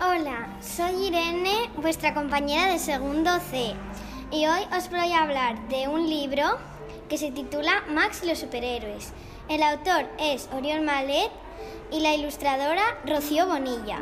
Hola, 0.00 0.48
soy 0.60 1.08
Irene, 1.08 1.70
vuestra 1.76 2.14
compañera 2.14 2.66
de 2.72 2.78
segundo 2.78 3.30
C, 3.50 3.74
y 4.30 4.46
hoy 4.46 4.60
os 4.76 4.88
voy 4.90 5.12
a 5.12 5.22
hablar 5.22 5.68
de 5.68 5.88
un 5.88 6.08
libro 6.08 6.44
que 7.08 7.18
se 7.18 7.32
titula 7.32 7.82
Max 7.88 8.20
y 8.22 8.28
los 8.28 8.38
superhéroes. 8.38 9.12
El 9.48 9.62
autor 9.62 10.08
es 10.20 10.48
Oriol 10.52 10.82
Malet 10.82 11.30
y 11.90 12.00
la 12.00 12.14
ilustradora 12.14 12.82
Rocío 13.06 13.46
Bonilla. 13.46 13.98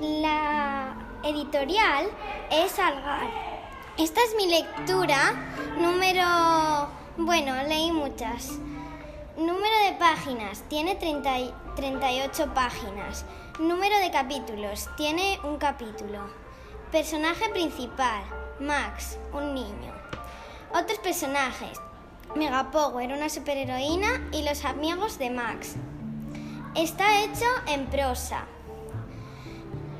La 0.00 0.96
editorial 1.22 2.06
es 2.50 2.76
Algar. 2.80 3.30
Esta 3.98 4.20
es 4.22 4.34
mi 4.36 4.46
lectura 4.48 5.34
número... 5.78 6.90
Bueno, 7.16 7.54
leí 7.68 7.92
muchas. 7.92 8.58
Número 9.36 9.84
de 9.86 9.92
páginas, 9.98 10.64
tiene 10.68 10.94
30 10.96 11.38
y- 11.38 11.54
38 11.76 12.52
páginas. 12.54 13.24
Número 13.58 13.98
de 13.98 14.10
capítulos, 14.10 14.88
tiene 14.96 15.38
un 15.44 15.58
capítulo. 15.58 16.20
Personaje 16.90 17.50
principal, 17.50 18.22
Max, 18.58 19.18
un 19.30 19.52
niño. 19.52 19.92
Otros 20.70 20.98
personajes, 21.00 21.78
Megapower, 22.34 23.12
una 23.12 23.28
superheroína 23.28 24.26
y 24.32 24.42
los 24.42 24.64
amigos 24.64 25.18
de 25.18 25.28
Max. 25.28 25.74
Está 26.74 27.24
hecho 27.24 27.44
en 27.66 27.86
prosa. 27.88 28.46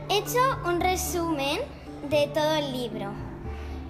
He 0.08 0.18
hecho 0.18 0.40
un 0.64 0.80
resumen 0.80 1.60
de 2.08 2.28
todo 2.28 2.54
el 2.54 2.72
libro. 2.72 3.12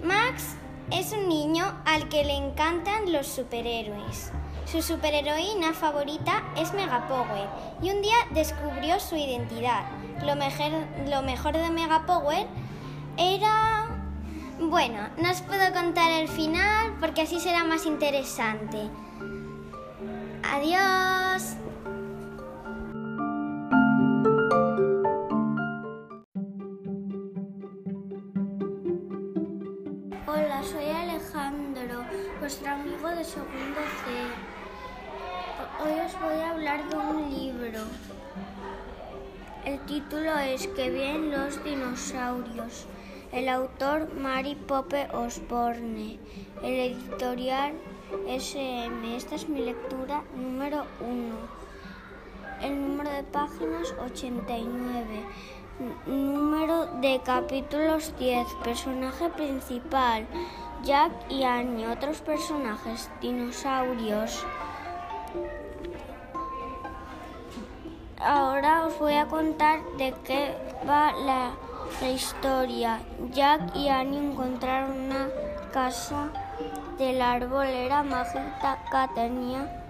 Max 0.03 0.55
es 0.91 1.13
un 1.13 1.29
niño 1.29 1.81
al 1.85 2.09
que 2.09 2.25
le 2.25 2.35
encantan 2.35 3.13
los 3.13 3.27
superhéroes. 3.27 4.33
Su 4.73 4.81
superheroína 4.81 5.71
favorita 5.73 6.41
es 6.57 6.73
Megapower 6.73 7.47
y 7.83 7.91
un 7.91 8.01
día 8.01 8.15
descubrió 8.31 8.99
su 8.99 9.15
identidad. 9.15 9.83
Lo 10.25 10.35
mejor, 10.35 10.71
lo 11.07 11.21
mejor 11.21 11.53
de 11.55 11.69
Megapower 11.69 12.47
era... 13.15 13.85
Bueno, 14.59 15.09
no 15.17 15.29
os 15.29 15.41
puedo 15.41 15.71
contar 15.73 16.09
el 16.13 16.27
final 16.27 16.95
porque 16.99 17.21
así 17.21 17.39
será 17.39 17.63
más 17.63 17.85
interesante. 17.85 18.89
Adiós. 20.41 21.55
Hola, 30.25 30.63
soy 30.63 30.89
Alejandro, 30.89 32.05
vuestro 32.39 32.71
amigo 32.71 33.09
de 33.09 33.23
segundo 33.23 33.79
C. 34.03 34.62
Hoy 35.83 35.99
os 36.05 36.19
voy 36.19 36.39
a 36.41 36.51
hablar 36.51 36.89
de 36.89 36.95
un 36.97 37.29
libro. 37.29 37.79
El 39.65 39.79
título 39.81 40.37
es 40.39 40.67
Que 40.67 40.89
bien 40.89 41.31
los 41.31 41.63
dinosaurios. 41.63 42.85
El 43.31 43.49
autor 43.49 44.13
Mary 44.15 44.55
Pope 44.55 45.07
Osborne. 45.13 46.19
El 46.63 46.73
editorial 46.91 47.73
SM. 48.27 49.15
Esta 49.15 49.35
es 49.35 49.47
mi 49.49 49.61
lectura 49.61 50.23
número 50.35 50.85
uno. 51.01 51.35
El 52.61 52.81
número 52.81 53.09
de 53.11 53.23
páginas 53.23 53.93
89. 53.99 55.05
N- 55.79 55.95
Número 56.33 56.85
de 57.01 57.21
capítulos 57.23 58.13
10. 58.17 58.47
Personaje 58.63 59.29
principal. 59.29 60.25
Jack 60.83 61.11
y 61.29 61.43
Annie. 61.43 61.87
Otros 61.87 62.21
personajes. 62.21 63.09
Dinosaurios. 63.21 64.45
Ahora 68.25 68.85
os 68.85 68.97
voy 68.99 69.13
a 69.15 69.25
contar 69.27 69.79
de 69.97 70.13
qué 70.23 70.55
va 70.87 71.11
la, 71.11 71.51
la 72.01 72.09
historia. 72.09 72.99
Jack 73.33 73.75
y 73.75 73.89
Annie 73.89 74.17
encontraron 74.31 74.91
una 74.97 75.27
casa 75.73 76.29
de 76.97 77.13
la 77.13 77.33
arbolera 77.33 78.03
mágica 78.03 79.09
tenía 79.13 79.83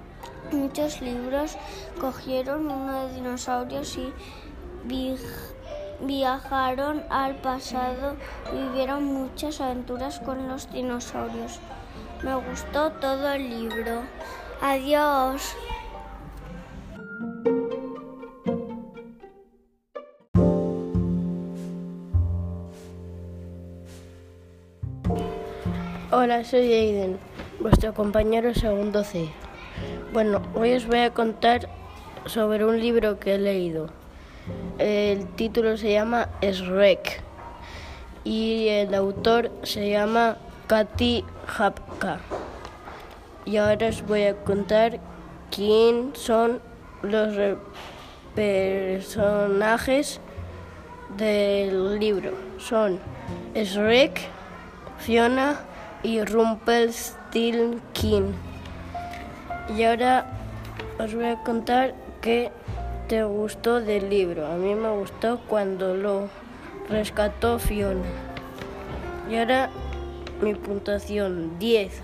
muchos 0.52 1.00
libros. 1.02 1.58
Cogieron 2.02 2.72
uno 2.72 3.06
de 3.08 3.14
dinosaurios 3.14 3.98
y 3.98 4.12
vi- 4.86 5.16
viajaron 6.02 7.04
al 7.10 7.36
pasado 7.36 8.16
vivieron 8.52 9.04
muchas 9.06 9.62
aventuras 9.62 10.20
con 10.20 10.48
los 10.48 10.72
dinosaurios. 10.72 11.60
Me 12.24 12.34
gustó 12.36 12.92
todo 12.94 13.32
el 13.34 13.50
libro. 13.50 14.02
Adiós. 14.62 15.56
Hola, 26.16 26.44
soy 26.44 26.72
Aiden, 26.72 27.18
vuestro 27.59 27.96
compañero 27.96 28.53
segundo 28.53 29.03
C. 29.03 29.29
Bueno, 30.13 30.44
hoy 30.53 30.74
os 30.74 30.85
voy 30.85 31.00
a 31.00 31.12
contar 31.12 31.68
sobre 32.28 32.63
un 32.63 32.79
libro 32.79 33.19
que 33.19 33.34
he 33.34 33.40
leído. 33.40 33.88
El 34.78 35.25
título 35.29 35.75
se 35.75 35.91
llama 35.91 36.29
Shrek 36.40 37.19
y 38.24 38.68
el 38.68 38.94
autor 38.94 39.50
se 39.63 39.90
llama 39.90 40.38
Katy 40.68 41.25
Hapka. 41.57 42.19
Y 43.45 43.57
ahora 43.57 43.88
os 43.88 44.06
voy 44.06 44.25
a 44.25 44.35
contar 44.35 45.00
quién 45.50 46.12
son 46.13 46.62
los 47.01 47.35
personajes 48.35 50.22
del 51.18 51.97
libro. 51.97 52.34
Son 52.59 53.00
Shrek, 53.56 54.28
Fiona 55.00 55.73
y 56.03 56.24
Rumpelstiltskin. 56.24 58.36
Y 59.75 59.84
ahora 59.84 60.28
os 61.00 61.16
voy 61.16 61.25
a 61.25 61.41
contar 61.44 61.96
qué 62.22 62.52
te 63.08 63.24
gustó 63.24 63.81
del 63.81 64.09
libro. 64.09 64.46
A 64.46 64.56
mí 64.56 64.75
me 64.75 64.92
gustó 64.92 65.40
cuando 65.47 65.96
lo 65.96 66.30
rescató 66.90 67.58
Fiona. 67.59 68.03
Y 69.30 69.38
ahora 69.38 69.69
mi 70.42 70.53
puntuación 70.53 71.58
10. 71.58 72.02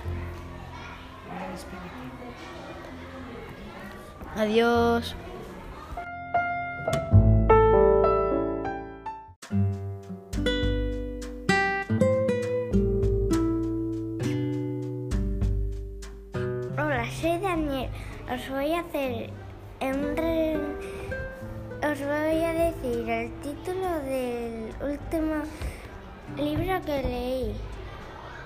Adiós. 4.37 5.15
Os 18.33 18.49
voy 18.49 18.73
a 18.73 18.81
hacer 18.81 19.29
os 21.81 21.99
voy 21.99 22.43
a 22.43 22.53
decir 22.53 23.09
el 23.09 23.31
título 23.41 23.89
del 24.03 24.73
último 24.81 25.35
libro 26.37 26.81
que 26.85 27.01
leí. 27.03 27.55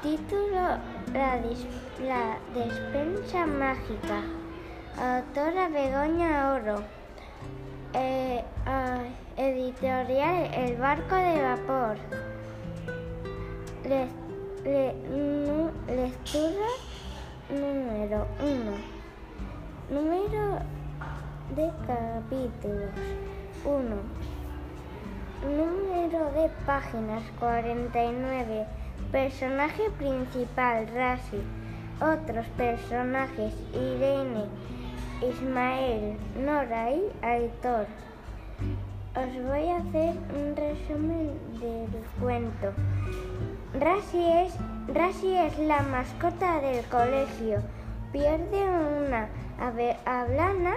Título 0.02 0.78
La, 1.14 2.38
despensa 2.54 3.46
mágica. 3.46 4.22
Autora 4.98 5.70
Begoña 5.70 6.54
Oro. 6.54 6.84
Eh, 7.94 8.44
ah, 8.66 9.00
editorial 9.38 10.50
El 10.54 10.78
barco 10.78 11.16
de 11.16 11.42
vapor. 11.42 11.98
Le- 13.86 14.24
lectura 15.88 16.70
Número 17.50 18.28
1. 18.40 18.93
Número 19.90 20.60
de 21.54 21.70
capítulos 21.86 22.90
1. 23.66 23.84
Número 25.44 26.32
de 26.32 26.50
páginas 26.66 27.22
49. 27.38 28.66
Personaje 29.12 29.90
principal 29.98 30.88
Rasi. 30.88 31.44
Otros 32.00 32.46
personajes 32.56 33.54
Irene, 33.74 34.46
Ismael, 35.22 36.16
Nora 36.46 36.92
y 36.92 37.04
Aitor. 37.22 37.86
Os 39.18 39.44
voy 39.46 39.68
a 39.68 39.78
hacer 39.78 40.16
un 40.34 40.56
resumen 40.56 41.32
del 41.60 42.04
cuento. 42.22 42.72
Rasi 43.78 44.26
es, 44.26 44.56
Rasi 44.88 45.36
es 45.36 45.60
la 45.60 45.82
mascota 45.82 46.62
del 46.62 46.86
colegio. 46.86 47.62
Pierde 48.14 48.64
una 48.64 49.28
ave 49.60 49.98
hablana 50.06 50.76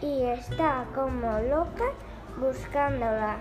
y 0.00 0.22
está 0.24 0.84
como 0.94 1.38
loca 1.40 1.84
buscándola. 2.38 3.36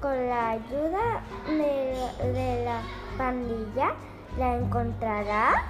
Con 0.00 0.28
la 0.28 0.50
ayuda 0.50 1.22
de, 1.46 2.32
de 2.32 2.64
la 2.64 2.80
pandilla, 3.16 3.94
¿la 4.38 4.56
encontrará? 4.56 5.64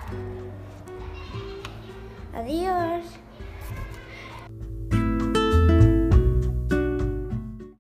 Adiós. 2.34 3.25